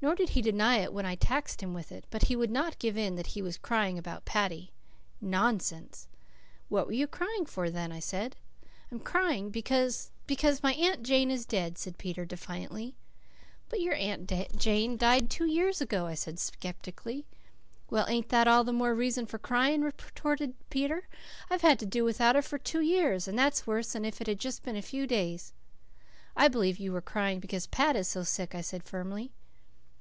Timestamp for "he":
0.28-0.42, 2.28-2.36, 3.34-3.42